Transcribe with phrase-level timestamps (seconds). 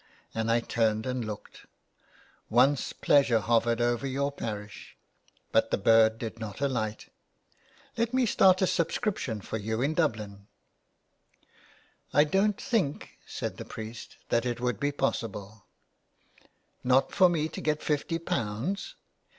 [0.33, 1.67] "and I turned and looked."
[2.49, 4.97] Once pleasure hovered over your parish,
[5.51, 7.09] but the bird did not alight!
[7.95, 10.47] Let me start a subscription for you in Dublin!"
[12.15, 15.67] I don't think," said the priest," that it would be possible
[16.83, 18.95] ''"Not for me to get fifty pounds